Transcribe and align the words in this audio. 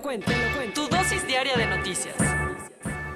Cuento. 0.00 0.32
Tu 0.74 0.88
dosis 0.88 1.26
diaria 1.26 1.56
de 1.56 1.66
noticias. 1.66 2.14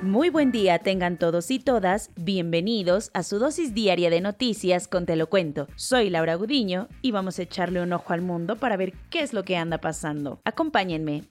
Muy 0.02 0.28
buen 0.28 0.52
día 0.52 0.78
tengan 0.80 1.18
todos 1.18 1.50
y 1.50 1.58
todas, 1.58 2.10
bienvenidos 2.14 3.10
a 3.14 3.22
su 3.22 3.38
dosis 3.38 3.72
diaria 3.72 4.10
de 4.10 4.20
noticias 4.20 4.86
con 4.86 5.06
Te 5.06 5.16
lo 5.16 5.30
cuento. 5.30 5.66
Soy 5.76 6.10
Laura 6.10 6.34
Gudiño 6.34 6.88
y 7.00 7.10
vamos 7.10 7.38
a 7.38 7.42
echarle 7.42 7.80
un 7.80 7.92
ojo 7.92 8.12
al 8.12 8.20
mundo 8.20 8.56
para 8.56 8.76
ver 8.76 8.92
qué 9.08 9.20
es 9.20 9.32
lo 9.32 9.44
que 9.44 9.56
anda 9.56 9.78
pasando. 9.78 10.40
Acompáñenme. 10.44 11.22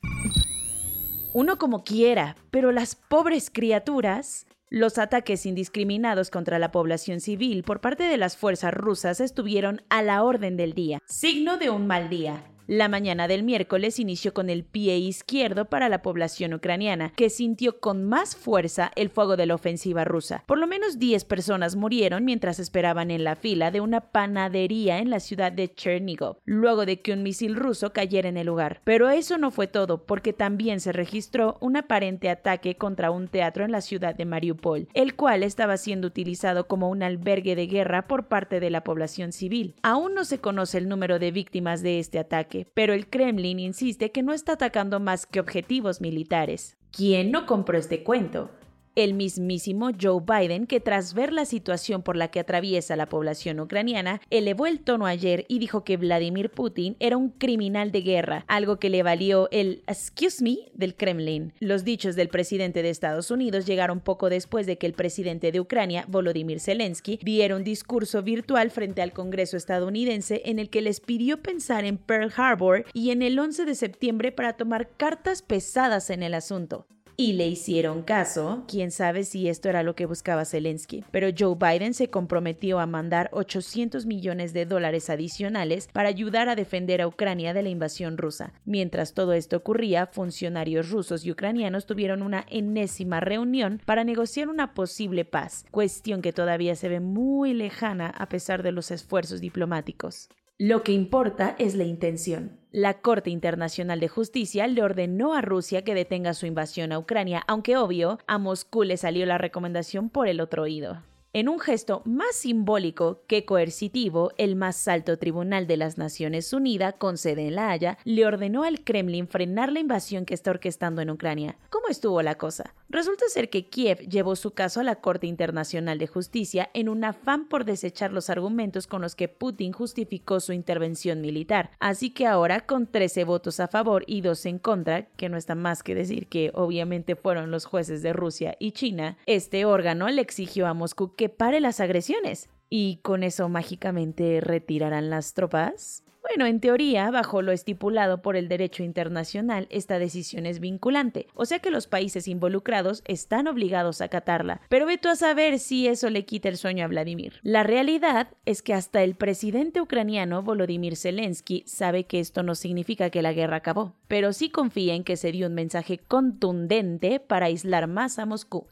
Uno 1.34 1.58
como 1.58 1.84
quiera, 1.84 2.36
pero 2.50 2.72
las 2.72 2.96
pobres 2.96 3.52
criaturas 3.52 4.48
los 4.70 4.98
ataques 4.98 5.46
indiscriminados 5.46 6.32
contra 6.32 6.58
la 6.58 6.72
población 6.72 7.20
civil 7.20 7.64
por 7.64 7.80
parte 7.80 8.06
de 8.06 8.18
las 8.18 8.38
fuerzas 8.38 8.74
rusas 8.74 9.20
estuvieron 9.20 9.84
a 9.90 10.02
la 10.02 10.24
orden 10.24 10.58
del 10.58 10.74
día, 10.74 10.98
signo 11.06 11.58
de 11.58 11.70
un 11.70 11.86
mal 11.86 12.10
día. 12.10 12.44
La 12.66 12.88
mañana 12.88 13.28
del 13.28 13.44
miércoles 13.44 14.00
inició 14.00 14.34
con 14.34 14.50
el 14.50 14.64
pie 14.64 14.98
izquierdo 14.98 15.66
para 15.66 15.90
la 15.90 16.02
población 16.02 16.54
ucraniana, 16.54 17.12
que 17.14 17.30
sintió 17.30 17.82
con 17.82 18.06
más 18.06 18.38
fuerza 18.38 18.94
el 18.96 19.10
fuego 19.10 19.36
de 19.36 19.46
la 19.46 19.56
ofensiva 19.56 20.06
rusa. 20.06 20.46
Por 20.48 20.58
lo 20.58 20.66
menos 20.66 20.98
10 20.98 21.26
personas 21.26 21.76
murieron 21.76 22.24
mientras 22.24 22.60
esperaban 22.60 23.12
en 23.12 23.26
la 23.26 23.36
fila 23.36 23.70
de 23.70 23.82
una 23.82 24.00
panadería 24.00 25.00
en 25.00 25.10
la 25.10 25.20
ciudad 25.20 25.52
de 25.52 25.74
Chernigov, 25.74 26.38
luego 26.46 26.86
de 26.86 27.02
que 27.02 27.12
un 27.12 27.22
misil 27.22 27.58
ruso 27.58 27.92
cayera 27.92 28.30
en 28.30 28.38
el 28.38 28.48
lugar. 28.48 28.80
Pero 28.86 29.10
eso 29.10 29.38
no 29.38 29.52
fue 29.52 29.68
todo, 29.68 30.06
porque 30.06 30.32
también 30.32 30.80
se 30.80 30.94
registró 30.94 31.58
un 31.60 31.76
aparente 31.76 32.30
ataque 32.30 32.78
contra 32.78 33.12
un 33.12 33.28
teatro 33.28 33.66
en 33.66 33.74
la 33.74 33.82
ciudad 33.82 34.16
de 34.16 34.24
Mariupol, 34.24 34.88
el 34.94 35.16
cual 35.16 35.44
estaba 35.44 35.76
siendo 35.76 36.08
utilizado 36.08 36.68
como 36.68 36.90
un 36.90 37.04
albergue 37.04 37.58
de 37.58 37.68
guerra 37.68 38.08
por 38.08 38.30
parte 38.30 38.62
de 38.62 38.70
la 38.70 38.86
población 38.86 39.34
civil. 39.34 39.76
Aún 39.84 40.14
no 40.14 40.24
se 40.24 40.40
conoce 40.40 40.78
el 40.78 40.88
número 40.88 41.20
de 41.20 41.32
víctimas 41.32 41.82
de 41.82 42.00
este 42.00 42.20
ataque 42.20 42.53
pero 42.74 42.94
el 42.94 43.08
Kremlin 43.08 43.60
insiste 43.60 44.12
que 44.12 44.24
no 44.24 44.34
está 44.34 44.54
atacando 44.54 45.00
más 45.00 45.26
que 45.26 45.40
objetivos 45.40 46.02
militares. 46.02 46.78
¿Quién 46.92 47.32
no 47.32 47.46
compró 47.46 47.78
este 47.78 48.04
cuento? 48.04 48.52
El 48.96 49.14
mismísimo 49.14 49.90
Joe 50.00 50.22
Biden, 50.26 50.68
que 50.68 50.80
tras 50.80 51.14
ver 51.14 51.34
la 51.34 51.46
situación 51.46 52.04
por 52.04 52.16
la 52.16 52.30
que 52.30 52.40
atraviesa 52.40 52.96
la 52.96 53.08
población 53.08 53.60
ucraniana, 53.60 54.22
elevó 54.30 54.68
el 54.68 54.80
tono 54.80 55.06
ayer 55.06 55.46
y 55.48 55.60
dijo 55.60 55.84
que 55.84 55.98
Vladimir 55.98 56.50
Putin 56.50 56.96
era 57.00 57.18
un 57.18 57.30
criminal 57.30 57.92
de 57.92 58.02
guerra, 58.02 58.46
algo 58.48 58.78
que 58.78 58.90
le 58.90 59.04
valió 59.04 59.50
el 59.52 59.84
excuse 59.88 60.44
me 60.44 60.58
del 60.74 60.96
Kremlin. 60.96 61.54
Los 61.60 61.84
dichos 61.84 62.16
del 62.16 62.30
presidente 62.30 62.84
de 62.84 62.90
Estados 62.90 63.32
Unidos 63.32 63.66
llegaron 63.66 64.00
poco 64.00 64.30
después 64.30 64.66
de 64.66 64.78
que 64.78 64.88
el 64.88 64.94
presidente 64.94 65.52
de 65.52 65.60
Ucrania, 65.60 66.06
Volodymyr 66.08 66.60
Zelensky, 66.60 67.20
diera 67.24 67.56
un 67.56 67.64
discurso 67.64 68.22
virtual 68.22 68.72
frente 68.72 69.02
al 69.02 69.14
Congreso 69.14 69.58
estadounidense 69.58 70.42
en 70.46 70.60
el 70.60 70.70
que 70.70 70.82
les 70.82 71.00
pidió 71.00 71.42
pensar 71.42 71.86
en 71.86 71.98
Pearl 71.98 72.32
Harbor 72.36 72.86
y 72.94 73.12
en 73.12 73.22
el 73.22 73.38
11 73.38 73.66
de 73.66 73.76
septiembre 73.76 74.32
para 74.32 74.54
tomar 74.54 74.90
cartas 74.98 75.42
pesadas 75.42 76.10
en 76.10 76.24
el 76.24 76.34
asunto 76.34 76.86
y 77.18 77.34
le 77.34 77.48
hicieron 77.48 78.04
caso. 78.04 78.64
Quién 78.68 78.92
sabe 78.92 79.24
si 79.24 79.50
esto 79.50 79.70
era 79.70 79.84
lo 79.84 79.96
que 79.96 80.06
buscaba 80.06 80.46
Zelensky. 80.46 81.04
Pero 81.12 81.30
Joe 81.38 81.56
Biden 81.56 81.94
se 81.94 82.10
comprometió 82.10 82.80
a 82.80 82.86
mandar 82.86 83.30
800 83.34 84.06
millones 84.06 84.54
de 84.54 84.66
dólares 84.66 85.10
adicionales 85.10 85.88
para 85.92 86.10
ayudar 86.10 86.50
a 86.50 86.56
defender 86.56 87.02
a 87.02 87.08
Ucrania 87.08 87.54
de 87.54 87.64
la 87.64 87.70
invasión 87.70 88.18
rusa. 88.18 88.54
Mientras 88.66 89.14
todo 89.14 89.34
esto 89.34 89.58
ocurría, 89.58 90.08
funcionarios 90.08 90.90
rusos 90.90 91.26
y 91.26 91.32
ucranianos 91.32 91.86
tuvieron 91.86 92.22
una 92.22 92.46
enésima 92.50 93.20
reunión 93.20 93.82
para 93.86 94.04
negociar 94.04 94.50
una 94.50 94.74
posible 94.74 95.26
paz, 95.26 95.66
cuestión 95.72 96.22
que 96.22 96.34
todavía 96.34 96.76
se 96.76 96.90
ve 96.90 97.00
muy 97.00 97.54
lejana 97.54 98.08
a 98.10 98.28
pesar 98.28 98.64
de 98.64 98.72
los 98.72 98.92
esfuerzos 98.92 99.42
diplomáticos. 99.42 100.30
Lo 100.60 100.84
que 100.84 100.92
importa 100.92 101.56
es 101.58 101.74
la 101.74 101.84
intención. 101.84 102.60
La 102.72 103.02
Corte 103.02 103.32
Internacional 103.32 104.00
de 104.00 104.08
Justicia 104.08 104.68
le 104.68 104.84
ordenó 104.84 105.34
a 105.34 105.42
Rusia 105.42 105.84
que 105.84 105.96
detenga 105.96 106.36
su 106.36 106.46
invasión 106.46 106.92
a 106.92 107.00
Ucrania, 107.00 107.44
aunque 107.48 107.76
obvio, 107.76 108.20
a 108.28 108.38
Moscú 108.38 108.84
le 108.84 108.98
salió 108.98 109.26
la 109.26 109.40
recomendación 109.40 110.10
por 110.10 110.28
el 110.28 110.40
otro 110.40 110.64
oído. 110.64 111.02
En 111.36 111.50
un 111.50 111.60
gesto 111.60 112.04
más 112.06 112.36
simbólico 112.36 113.24
que 113.26 113.44
coercitivo, 113.44 114.32
el 114.38 114.56
más 114.56 114.88
alto 114.88 115.18
tribunal 115.18 115.66
de 115.66 115.78
las 115.78 115.98
Naciones 115.98 116.54
Unidas, 116.54 116.94
con 117.00 117.18
sede 117.18 117.48
en 117.48 117.56
La 117.56 117.72
Haya, 117.72 117.98
le 118.04 118.24
ordenó 118.24 118.64
al 118.64 118.84
Kremlin 118.84 119.28
frenar 119.28 119.72
la 119.72 119.80
invasión 119.80 120.26
que 120.26 120.36
está 120.36 120.52
orquestando 120.52 121.02
en 121.02 121.10
Ucrania. 121.10 121.58
¿Cómo 121.72 121.88
estuvo 121.88 122.22
la 122.22 122.36
cosa? 122.36 122.76
Resulta 122.94 123.26
ser 123.28 123.50
que 123.50 123.66
Kiev 123.66 124.08
llevó 124.08 124.36
su 124.36 124.52
caso 124.52 124.80
a 124.80 124.84
la 124.84 124.98
Corte 124.98 125.26
Internacional 125.26 125.98
de 125.98 126.06
Justicia 126.06 126.70
en 126.76 126.90
un 126.90 127.04
afán 127.04 127.48
por 127.48 127.66
desechar 127.66 128.14
los 128.14 128.30
argumentos 128.30 128.86
con 128.86 129.02
los 129.02 129.16
que 129.16 129.28
Putin 129.28 129.72
justificó 129.72 130.40
su 130.40 130.54
intervención 130.54 131.20
militar. 131.20 131.72
Así 131.80 132.12
que 132.12 132.28
ahora, 132.28 132.68
con 132.68 132.86
13 132.86 133.24
votos 133.24 133.60
a 133.60 133.68
favor 133.68 134.04
y 134.06 134.22
2 134.22 134.46
en 134.46 134.60
contra, 134.60 135.08
que 135.08 135.28
no 135.28 135.38
está 135.38 135.56
más 135.56 135.82
que 135.82 135.96
decir 135.96 136.28
que 136.28 136.52
obviamente 136.54 137.16
fueron 137.16 137.50
los 137.50 137.66
jueces 137.66 138.04
de 138.04 138.14
Rusia 138.14 138.56
y 138.60 138.74
China, 138.74 139.18
este 139.26 139.66
órgano 139.66 140.08
le 140.10 140.22
exigió 140.22 140.68
a 140.68 140.76
Moscú 140.76 141.16
que 141.16 141.30
pare 141.30 141.62
las 141.62 141.80
agresiones. 141.80 142.48
¿Y 142.70 142.98
con 142.98 143.24
eso 143.24 143.50
mágicamente 143.50 144.40
retirarán 144.40 145.10
las 145.10 145.34
tropas? 145.34 146.04
Bueno, 146.24 146.46
en 146.46 146.62
teoría, 146.62 147.12
bajo 147.12 147.42
lo 147.42 147.52
estipulado 147.52 148.22
por 148.22 148.38
el 148.38 148.48
derecho 148.48 148.82
internacional, 148.82 149.68
esta 149.70 150.00
decisión 150.00 150.46
es 150.46 150.62
vinculante, 150.62 151.28
o 151.34 151.46
sea 151.46 151.60
que 151.60 151.70
los 151.70 151.88
países 151.88 152.30
involucrados 152.30 153.04
están 153.06 153.48
obligados 153.48 154.00
a 154.00 154.06
acatarla. 154.06 154.62
Pero 154.70 154.86
ve 154.86 155.02
a 155.04 155.16
saber 155.16 155.60
si 155.60 155.88
eso 155.88 156.10
le 156.10 156.24
quita 156.24 156.48
el 156.48 156.56
sueño 156.56 156.86
a 156.86 156.88
Vladimir. 156.88 157.42
La 157.44 157.64
realidad 157.64 158.30
es 158.46 158.62
que 158.62 158.74
hasta 158.74 159.04
el 159.04 159.16
presidente 159.16 159.82
ucraniano 159.82 160.44
Volodymyr 160.44 160.96
Zelensky 160.96 161.64
sabe 161.68 162.06
que 162.06 162.22
esto 162.22 162.42
no 162.42 162.56
significa 162.56 163.10
que 163.10 163.22
la 163.22 163.34
guerra 163.34 163.58
acabó, 163.58 163.94
pero 164.08 164.32
sí 164.32 164.50
confía 164.50 164.96
en 164.96 165.04
que 165.04 165.18
se 165.18 165.34
dio 165.34 165.48
un 165.48 165.56
mensaje 165.56 165.98
contundente 165.98 167.20
para 167.20 167.48
aislar 167.48 167.88
más 167.88 168.18
a 168.18 168.26
Moscú. 168.26 168.66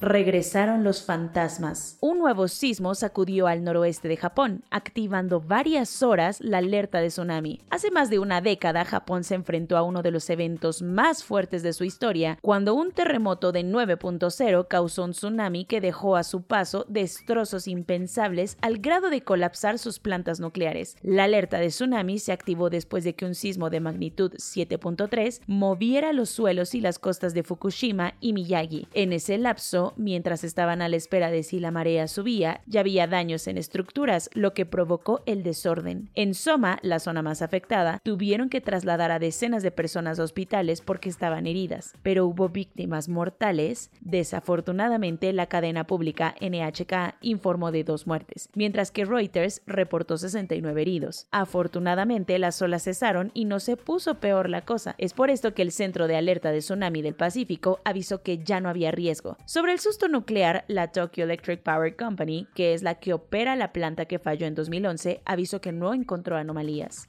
Regresaron 0.00 0.84
los 0.84 1.02
fantasmas. 1.02 1.96
Un 2.00 2.18
nuevo 2.18 2.48
sismo 2.48 2.94
sacudió 2.94 3.46
al 3.46 3.64
noroeste 3.64 4.08
de 4.08 4.16
Japón, 4.16 4.62
activando 4.70 5.40
varias 5.40 6.02
horas 6.02 6.40
la 6.40 6.58
alerta 6.58 7.00
de 7.00 7.08
tsunami. 7.08 7.60
Hace 7.70 7.90
más 7.90 8.10
de 8.10 8.18
una 8.18 8.40
década, 8.40 8.84
Japón 8.84 9.24
se 9.24 9.34
enfrentó 9.34 9.76
a 9.76 9.82
uno 9.82 10.02
de 10.02 10.10
los 10.10 10.28
eventos 10.28 10.82
más 10.82 11.24
fuertes 11.24 11.62
de 11.62 11.72
su 11.72 11.84
historia, 11.84 12.38
cuando 12.42 12.74
un 12.74 12.92
terremoto 12.92 13.50
de 13.52 13.64
9.0 13.64 14.68
causó 14.68 15.04
un 15.04 15.12
tsunami 15.12 15.64
que 15.64 15.80
dejó 15.80 16.16
a 16.16 16.24
su 16.24 16.42
paso 16.42 16.84
destrozos 16.88 17.66
impensables 17.66 18.58
al 18.60 18.78
grado 18.78 19.10
de 19.10 19.22
colapsar 19.22 19.78
sus 19.78 20.00
plantas 20.00 20.38
nucleares. 20.38 20.96
La 21.02 21.24
alerta 21.24 21.58
de 21.58 21.68
tsunami 21.68 22.18
se 22.18 22.32
activó 22.32 22.68
después 22.68 23.04
de 23.04 23.14
que 23.14 23.24
un 23.24 23.34
sismo 23.34 23.70
de 23.70 23.80
magnitud 23.80 24.32
7.3 24.34 25.40
moviera 25.46 26.12
los 26.12 26.28
suelos 26.30 26.74
y 26.74 26.80
las 26.80 26.98
costas 26.98 27.32
de 27.32 27.42
Fukushima 27.42 28.14
y 28.20 28.32
Miyagi. 28.32 28.86
En 28.92 29.12
ese 29.12 29.38
lapso, 29.38 29.93
mientras 29.96 30.44
estaban 30.44 30.82
a 30.82 30.88
la 30.88 30.96
espera 30.96 31.30
de 31.30 31.42
si 31.42 31.60
la 31.60 31.70
marea 31.70 32.08
subía, 32.08 32.60
ya 32.66 32.80
había 32.80 33.06
daños 33.06 33.46
en 33.46 33.58
estructuras, 33.58 34.30
lo 34.34 34.54
que 34.54 34.66
provocó 34.66 35.22
el 35.26 35.42
desorden. 35.42 36.10
En 36.14 36.34
Soma, 36.34 36.78
la 36.82 36.98
zona 36.98 37.22
más 37.22 37.42
afectada, 37.42 38.00
tuvieron 38.02 38.48
que 38.48 38.60
trasladar 38.60 39.10
a 39.10 39.18
decenas 39.18 39.62
de 39.62 39.70
personas 39.70 40.18
a 40.18 40.24
hospitales 40.24 40.80
porque 40.80 41.08
estaban 41.08 41.46
heridas, 41.46 41.92
pero 42.02 42.26
hubo 42.26 42.48
víctimas 42.48 43.08
mortales. 43.08 43.90
Desafortunadamente, 44.00 45.32
la 45.32 45.46
cadena 45.46 45.86
pública 45.86 46.34
NHK 46.40 47.16
informó 47.20 47.70
de 47.72 47.84
dos 47.84 48.06
muertes, 48.06 48.48
mientras 48.54 48.90
que 48.90 49.04
Reuters 49.04 49.62
reportó 49.66 50.16
69 50.16 50.82
heridos. 50.82 51.26
Afortunadamente, 51.30 52.38
las 52.38 52.60
olas 52.62 52.84
cesaron 52.84 53.30
y 53.34 53.44
no 53.44 53.60
se 53.60 53.76
puso 53.76 54.14
peor 54.20 54.48
la 54.48 54.64
cosa. 54.64 54.94
Es 54.98 55.12
por 55.12 55.30
esto 55.30 55.54
que 55.54 55.62
el 55.62 55.72
Centro 55.72 56.08
de 56.08 56.16
Alerta 56.16 56.50
de 56.50 56.58
Tsunami 56.58 57.02
del 57.02 57.14
Pacífico 57.14 57.80
avisó 57.84 58.22
que 58.22 58.38
ya 58.38 58.60
no 58.60 58.68
había 58.68 58.90
riesgo. 58.90 59.36
Sobre 59.44 59.73
el 59.74 59.80
susto 59.80 60.06
nuclear, 60.06 60.64
la 60.68 60.92
Tokyo 60.92 61.24
Electric 61.24 61.60
Power 61.60 61.96
Company, 61.96 62.46
que 62.54 62.74
es 62.74 62.84
la 62.84 62.94
que 62.94 63.12
opera 63.12 63.56
la 63.56 63.72
planta 63.72 64.04
que 64.04 64.20
falló 64.20 64.46
en 64.46 64.54
2011, 64.54 65.20
avisó 65.24 65.60
que 65.60 65.72
no 65.72 65.92
encontró 65.92 66.36
anomalías. 66.36 67.08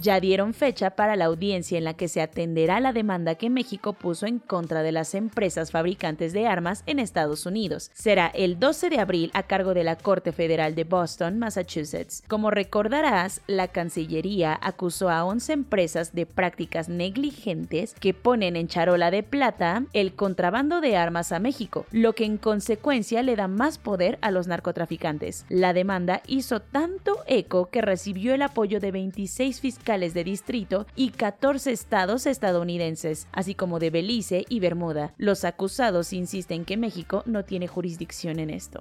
Ya 0.00 0.20
dieron 0.20 0.54
fecha 0.54 0.90
para 0.90 1.16
la 1.16 1.26
audiencia 1.26 1.76
en 1.76 1.84
la 1.84 1.94
que 1.94 2.08
se 2.08 2.22
atenderá 2.22 2.80
la 2.80 2.92
demanda 2.92 3.34
que 3.34 3.50
México 3.50 3.92
puso 3.92 4.26
en 4.26 4.38
contra 4.38 4.82
de 4.82 4.90
las 4.90 5.14
empresas 5.14 5.70
fabricantes 5.70 6.32
de 6.32 6.46
armas 6.46 6.82
en 6.86 6.98
Estados 6.98 7.44
Unidos. 7.44 7.90
Será 7.92 8.28
el 8.28 8.58
12 8.58 8.88
de 8.88 9.00
abril 9.00 9.30
a 9.34 9.42
cargo 9.42 9.74
de 9.74 9.84
la 9.84 9.96
Corte 9.96 10.32
Federal 10.32 10.74
de 10.74 10.84
Boston, 10.84 11.38
Massachusetts. 11.38 12.22
Como 12.26 12.50
recordarás, 12.50 13.42
la 13.46 13.68
Cancillería 13.68 14.58
acusó 14.62 15.10
a 15.10 15.24
11 15.24 15.52
empresas 15.52 16.14
de 16.14 16.24
prácticas 16.24 16.88
negligentes 16.88 17.94
que 18.00 18.14
ponen 18.14 18.56
en 18.56 18.68
charola 18.68 19.10
de 19.10 19.22
plata 19.22 19.84
el 19.92 20.14
contrabando 20.14 20.80
de 20.80 20.96
armas 20.96 21.32
a 21.32 21.38
México, 21.38 21.86
lo 21.90 22.14
que 22.14 22.24
en 22.24 22.38
consecuencia 22.38 23.22
le 23.22 23.36
da 23.36 23.46
más 23.46 23.76
poder 23.76 24.18
a 24.22 24.30
los 24.30 24.46
narcotraficantes. 24.46 25.44
La 25.50 25.74
demanda 25.74 26.22
hizo 26.26 26.60
tanto 26.60 27.18
eco 27.26 27.66
que 27.66 27.82
recibió 27.82 28.34
el 28.34 28.42
apoyo 28.42 28.80
de 28.80 28.90
26 28.90 29.60
fiscales 29.60 29.81
de 29.84 30.24
distrito 30.24 30.86
y 30.94 31.10
14 31.10 31.72
estados 31.72 32.26
estadounidenses, 32.26 33.26
así 33.32 33.54
como 33.56 33.80
de 33.80 33.90
Belice 33.90 34.44
y 34.48 34.60
Bermuda. 34.60 35.12
Los 35.18 35.44
acusados 35.44 36.12
insisten 36.12 36.64
que 36.64 36.76
México 36.76 37.24
no 37.26 37.44
tiene 37.44 37.66
jurisdicción 37.66 38.38
en 38.38 38.50
esto. 38.50 38.80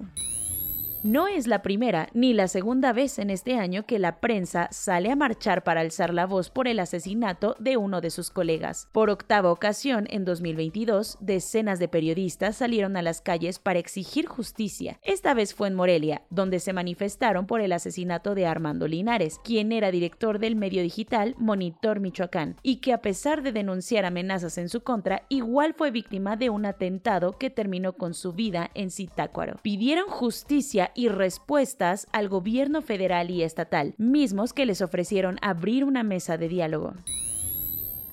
No 1.04 1.26
es 1.26 1.48
la 1.48 1.64
primera 1.64 2.10
ni 2.14 2.36
la 2.36 2.48
segunda 2.48 2.94
vez 2.94 3.18
en 3.18 3.32
este 3.32 3.58
año 3.58 3.88
que 3.88 3.98
la 3.98 4.20
prensa 4.20 4.68
sale 4.72 5.10
a 5.10 5.16
marchar 5.16 5.64
para 5.64 5.82
alzar 5.82 6.14
la 6.14 6.28
voz 6.28 6.52
por 6.52 6.68
el 6.68 6.80
asesinato 6.80 7.56
de 7.58 7.76
uno 7.76 8.02
de 8.02 8.12
sus 8.12 8.30
colegas. 8.30 8.88
Por 8.92 9.10
octava 9.10 9.52
ocasión, 9.52 10.06
en 10.12 10.26
2022, 10.26 11.18
decenas 11.20 11.80
de 11.80 11.88
periodistas 11.88 12.58
salieron 12.58 12.98
a 12.98 13.02
las 13.02 13.20
calles 13.20 13.58
para 13.58 13.80
exigir 13.80 14.28
justicia. 14.28 15.00
Esta 15.02 15.34
vez 15.34 15.56
fue 15.56 15.70
en 15.70 15.74
Morelia, 15.74 16.22
donde 16.30 16.60
se 16.60 16.72
manifestaron 16.72 17.48
por 17.48 17.62
el 17.62 17.72
asesinato 17.72 18.36
de 18.36 18.46
Armando 18.46 18.88
Linares, 18.88 19.40
quien 19.44 19.72
era 19.72 19.90
director 19.90 20.38
del 20.38 20.56
medio 20.56 20.84
digital 20.84 21.34
Monitor 21.40 22.00
Michoacán, 22.00 22.58
y 22.62 22.76
que 22.76 22.94
a 22.94 23.02
pesar 23.02 23.42
de 23.42 23.52
denunciar 23.52 24.06
amenazas 24.06 24.60
en 24.60 24.70
su 24.70 24.82
contra, 24.82 25.24
igual 25.30 25.74
fue 25.74 25.90
víctima 25.90 26.36
de 26.36 26.52
un 26.52 26.68
atentado 26.68 27.40
que 27.40 27.50
terminó 27.50 27.94
con 27.94 28.14
su 28.14 28.34
vida 28.34 28.70
en 28.76 28.92
Zitácuaro. 28.92 29.58
Pidieron 29.64 30.08
justicia 30.08 30.91
y 30.96 31.10
respuestas 31.10 32.08
al 32.12 32.30
gobierno 32.30 32.82
federal 32.82 33.30
y 33.32 33.44
estatal, 33.44 33.94
mismos 33.98 34.54
que 34.54 34.66
les 34.66 34.82
ofrecieron 34.82 35.38
abrir 35.42 35.84
una 35.84 36.04
mesa 36.04 36.38
de 36.38 36.48
diálogo. 36.48 36.94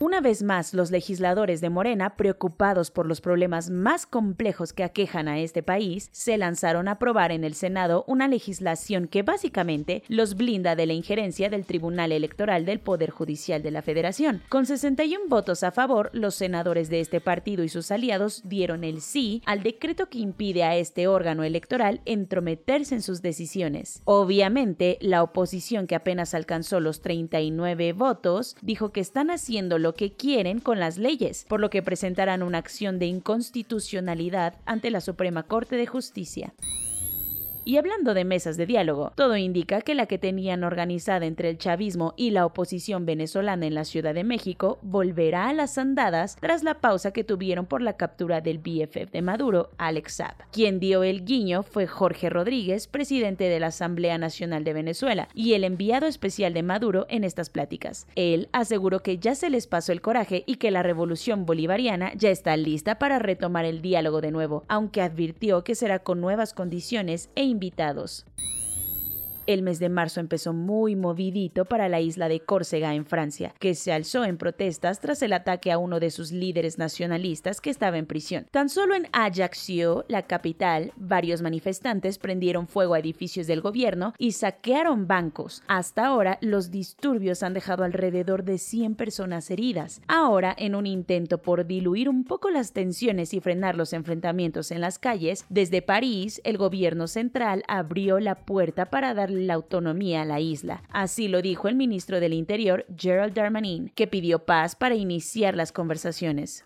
Una 0.00 0.20
vez 0.20 0.44
más, 0.44 0.74
los 0.74 0.92
legisladores 0.92 1.60
de 1.60 1.70
Morena, 1.70 2.14
preocupados 2.14 2.92
por 2.92 3.04
los 3.04 3.20
problemas 3.20 3.68
más 3.68 4.06
complejos 4.06 4.72
que 4.72 4.84
aquejan 4.84 5.26
a 5.26 5.40
este 5.40 5.64
país, 5.64 6.08
se 6.12 6.38
lanzaron 6.38 6.86
a 6.86 6.92
aprobar 6.92 7.32
en 7.32 7.42
el 7.42 7.54
Senado 7.54 8.04
una 8.06 8.28
legislación 8.28 9.08
que 9.08 9.24
básicamente 9.24 10.04
los 10.06 10.36
blinda 10.36 10.76
de 10.76 10.86
la 10.86 10.92
injerencia 10.92 11.50
del 11.50 11.64
Tribunal 11.64 12.12
Electoral 12.12 12.64
del 12.64 12.78
Poder 12.78 13.10
Judicial 13.10 13.60
de 13.60 13.72
la 13.72 13.82
Federación. 13.82 14.40
Con 14.48 14.66
61 14.66 15.24
votos 15.26 15.64
a 15.64 15.72
favor, 15.72 16.10
los 16.12 16.36
senadores 16.36 16.90
de 16.90 17.00
este 17.00 17.20
partido 17.20 17.64
y 17.64 17.68
sus 17.68 17.90
aliados 17.90 18.42
dieron 18.44 18.84
el 18.84 19.00
sí 19.00 19.42
al 19.46 19.64
decreto 19.64 20.08
que 20.08 20.18
impide 20.18 20.62
a 20.62 20.76
este 20.76 21.08
órgano 21.08 21.42
electoral 21.42 22.02
entrometerse 22.04 22.94
en 22.94 23.02
sus 23.02 23.20
decisiones. 23.20 24.00
Obviamente, 24.04 24.96
la 25.00 25.24
oposición 25.24 25.88
que 25.88 25.96
apenas 25.96 26.34
alcanzó 26.34 26.78
los 26.78 27.00
39 27.00 27.94
votos 27.94 28.56
dijo 28.62 28.92
que 28.92 29.00
están 29.00 29.32
haciendo 29.32 29.76
lo 29.78 29.88
que 29.94 30.12
quieren 30.12 30.61
con 30.61 30.81
las 30.81 30.99
leyes, 30.99 31.44
por 31.49 31.61
lo 31.61 31.70
que 31.70 31.82
presentarán 31.82 32.43
una 32.43 32.58
acción 32.58 32.99
de 32.99 33.06
inconstitucionalidad 33.06 34.55
ante 34.67 34.90
la 34.90 35.00
Suprema 35.00 35.43
Corte 35.44 35.76
de 35.76 35.87
Justicia. 35.87 36.52
Y 37.69 37.76
hablando 37.76 38.15
de 38.15 38.25
mesas 38.25 38.56
de 38.56 38.65
diálogo, 38.65 39.12
todo 39.15 39.37
indica 39.37 39.82
que 39.82 39.94
la 39.94 40.06
que 40.06 40.17
tenían 40.17 40.65
organizada 40.65 41.26
entre 41.26 41.50
el 41.50 41.59
chavismo 41.59 42.15
y 42.17 42.31
la 42.31 42.47
oposición 42.47 43.05
venezolana 43.05 43.67
en 43.67 43.75
la 43.75 43.85
Ciudad 43.85 44.15
de 44.15 44.25
México 44.25 44.79
volverá 44.81 45.50
a 45.50 45.53
las 45.53 45.76
andadas 45.76 46.37
tras 46.41 46.62
la 46.62 46.81
pausa 46.81 47.12
que 47.12 47.25
tuvieron 47.25 47.67
por 47.67 47.82
la 47.82 47.99
captura 47.99 48.41
del 48.41 48.56
BFF 48.56 49.12
de 49.12 49.20
Maduro, 49.20 49.69
Alex 49.76 50.15
Saab. 50.15 50.37
Quien 50.50 50.81
dio 50.81 51.03
el 51.03 51.26
guiño 51.26 51.62
fue 51.62 51.87
Jorge 51.87 52.31
Rodríguez, 52.31 52.87
presidente 52.87 53.44
de 53.44 53.61
la 53.61 53.67
Asamblea 53.67 54.17
Nacional 54.17 54.65
de 54.65 54.73
Venezuela 54.73 55.29
y 55.35 55.53
el 55.53 55.62
enviado 55.62 56.06
especial 56.06 56.55
de 56.55 56.62
Maduro 56.62 57.05
en 57.11 57.23
estas 57.23 57.50
pláticas. 57.50 58.06
Él 58.15 58.49
aseguró 58.53 59.00
que 59.00 59.19
ya 59.19 59.35
se 59.35 59.50
les 59.50 59.67
pasó 59.67 59.93
el 59.93 60.00
coraje 60.00 60.43
y 60.47 60.55
que 60.55 60.70
la 60.70 60.82
revolución 60.82 61.44
bolivariana 61.44 62.15
ya 62.15 62.31
está 62.31 62.56
lista 62.56 62.99
para 62.99 63.19
retomar 63.19 63.67
el 63.67 63.82
diálogo 63.82 64.23
de 64.23 64.31
nuevo, 64.31 64.65
aunque 64.69 65.03
advirtió 65.03 65.65
que 65.65 65.75
será 65.75 65.99
con 65.99 66.23
nuevas 66.23 66.55
condiciones 66.55 67.29
e 67.35 67.57
invitados. 67.58 68.25
El 69.48 69.62
mes 69.62 69.78
de 69.78 69.88
marzo 69.88 70.20
empezó 70.20 70.52
muy 70.52 70.94
movidito 70.94 71.64
para 71.64 71.88
la 71.88 72.02
isla 72.02 72.28
de 72.28 72.40
Córcega 72.40 72.94
en 72.94 73.06
Francia, 73.06 73.54
que 73.58 73.74
se 73.74 73.94
alzó 73.94 74.26
en 74.26 74.36
protestas 74.36 75.00
tras 75.00 75.22
el 75.22 75.32
ataque 75.32 75.72
a 75.72 75.78
uno 75.78 76.00
de 76.00 76.10
sus 76.10 76.32
líderes 76.32 76.76
nacionalistas 76.76 77.62
que 77.62 77.70
estaba 77.70 77.96
en 77.96 78.04
prisión. 78.04 78.44
Tan 78.50 78.68
solo 78.68 78.94
en 78.94 79.08
Ajaccio, 79.10 80.04
la 80.06 80.26
capital, 80.26 80.92
varios 80.96 81.40
manifestantes 81.40 82.18
prendieron 82.18 82.66
fuego 82.66 82.92
a 82.92 82.98
edificios 82.98 83.46
del 83.46 83.62
gobierno 83.62 84.12
y 84.18 84.32
saquearon 84.32 85.06
bancos. 85.06 85.62
Hasta 85.66 86.04
ahora, 86.04 86.36
los 86.42 86.70
disturbios 86.70 87.42
han 87.42 87.54
dejado 87.54 87.84
alrededor 87.84 88.44
de 88.44 88.58
100 88.58 88.96
personas 88.96 89.50
heridas. 89.50 90.02
Ahora, 90.08 90.54
en 90.58 90.74
un 90.74 90.84
intento 90.84 91.38
por 91.38 91.66
diluir 91.66 92.10
un 92.10 92.24
poco 92.24 92.50
las 92.50 92.74
tensiones 92.74 93.32
y 93.32 93.40
frenar 93.40 93.76
los 93.76 93.94
enfrentamientos 93.94 94.70
en 94.72 94.82
las 94.82 94.98
calles, 94.98 95.46
desde 95.48 95.80
París, 95.80 96.42
el 96.44 96.58
gobierno 96.58 97.06
central 97.06 97.62
abrió 97.66 98.20
la 98.20 98.34
puerta 98.34 98.90
para 98.90 99.14
darle 99.14 99.38
la 99.46 99.55
autonomía 99.55 100.23
a 100.23 100.25
la 100.25 100.40
isla. 100.40 100.82
Así 100.90 101.29
lo 101.29 101.43
dijo 101.43 101.69
el 101.69 101.76
ministro 101.76 102.20
del 102.20 102.32
Interior, 102.32 102.85
Gerald 102.96 103.35
Darmanin, 103.35 103.90
que 103.94 104.06
pidió 104.06 104.44
paz 104.44 104.76
para 104.76 104.94
iniciar 104.94 105.56
las 105.56 105.73
conversaciones. 105.73 106.64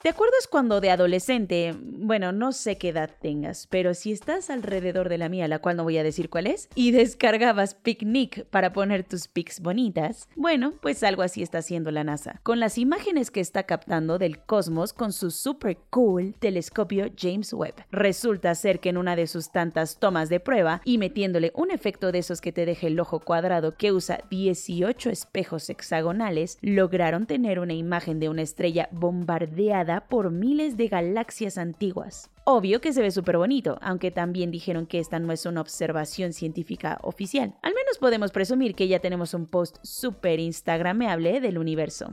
¿Te 0.00 0.10
acuerdas 0.10 0.46
cuando 0.48 0.80
de 0.80 0.92
adolescente, 0.92 1.74
bueno, 1.82 2.30
no 2.30 2.52
sé 2.52 2.78
qué 2.78 2.90
edad 2.90 3.10
tengas, 3.20 3.66
pero 3.66 3.94
si 3.94 4.12
estás 4.12 4.48
alrededor 4.48 5.08
de 5.08 5.18
la 5.18 5.28
mía, 5.28 5.48
la 5.48 5.58
cual 5.58 5.76
no 5.76 5.82
voy 5.82 5.98
a 5.98 6.04
decir 6.04 6.30
cuál 6.30 6.46
es, 6.46 6.68
y 6.76 6.92
descargabas 6.92 7.74
Picnic 7.74 8.44
para 8.44 8.72
poner 8.72 9.02
tus 9.02 9.26
pics 9.26 9.58
bonitas? 9.58 10.28
Bueno, 10.36 10.74
pues 10.80 11.02
algo 11.02 11.22
así 11.22 11.42
está 11.42 11.58
haciendo 11.58 11.90
la 11.90 12.04
NASA, 12.04 12.38
con 12.44 12.60
las 12.60 12.78
imágenes 12.78 13.32
que 13.32 13.40
está 13.40 13.64
captando 13.64 14.18
del 14.18 14.38
cosmos 14.38 14.92
con 14.92 15.12
su 15.12 15.32
super 15.32 15.76
cool 15.90 16.32
telescopio 16.38 17.10
James 17.18 17.52
Webb. 17.52 17.74
Resulta 17.90 18.54
ser 18.54 18.78
que 18.78 18.90
en 18.90 18.98
una 18.98 19.16
de 19.16 19.26
sus 19.26 19.50
tantas 19.50 19.98
tomas 19.98 20.28
de 20.28 20.38
prueba 20.38 20.80
y 20.84 20.98
metiéndole 20.98 21.50
un 21.56 21.72
efecto 21.72 22.12
de 22.12 22.20
esos 22.20 22.40
que 22.40 22.52
te 22.52 22.66
deja 22.66 22.86
el 22.86 23.00
ojo 23.00 23.18
cuadrado 23.18 23.74
que 23.76 23.90
usa 23.90 24.20
18 24.30 25.10
espejos 25.10 25.68
hexagonales, 25.68 26.56
lograron 26.62 27.26
tener 27.26 27.58
una 27.58 27.74
imagen 27.74 28.20
de 28.20 28.28
una 28.28 28.42
estrella 28.42 28.88
bombardeada 28.92 29.87
por 30.08 30.30
miles 30.30 30.76
de 30.76 30.88
galaxias 30.88 31.58
antiguas. 31.58 32.30
Obvio 32.44 32.80
que 32.80 32.92
se 32.92 33.02
ve 33.02 33.10
súper 33.10 33.36
bonito, 33.36 33.78
aunque 33.82 34.10
también 34.10 34.50
dijeron 34.50 34.86
que 34.86 34.98
esta 34.98 35.18
no 35.18 35.32
es 35.32 35.44
una 35.46 35.60
observación 35.60 36.32
científica 36.32 36.98
oficial. 37.02 37.54
Al 37.62 37.74
menos 37.74 37.98
podemos 37.98 38.30
presumir 38.30 38.74
que 38.74 38.88
ya 38.88 39.00
tenemos 39.00 39.34
un 39.34 39.46
post 39.46 39.78
súper 39.82 40.40
instagrameable 40.40 41.40
del 41.40 41.58
universo. 41.58 42.10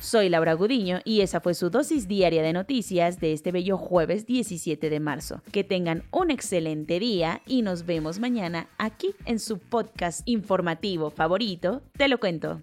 Soy 0.00 0.30
Laura 0.30 0.54
Gudiño 0.54 1.00
y 1.04 1.20
esa 1.20 1.40
fue 1.40 1.52
su 1.52 1.68
dosis 1.68 2.08
diaria 2.08 2.42
de 2.42 2.54
noticias 2.54 3.20
de 3.20 3.34
este 3.34 3.52
bello 3.52 3.76
jueves 3.76 4.24
17 4.24 4.88
de 4.88 5.00
marzo. 5.00 5.42
Que 5.52 5.62
tengan 5.62 6.04
un 6.10 6.30
excelente 6.30 6.98
día 6.98 7.42
y 7.46 7.60
nos 7.60 7.84
vemos 7.84 8.18
mañana 8.18 8.68
aquí 8.78 9.14
en 9.26 9.38
su 9.38 9.58
podcast 9.58 10.22
informativo 10.26 11.10
favorito, 11.10 11.82
Te 11.98 12.08
lo 12.08 12.18
cuento. 12.18 12.62